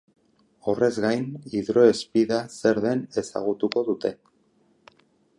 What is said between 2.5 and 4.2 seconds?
zer den ezagutuko dute.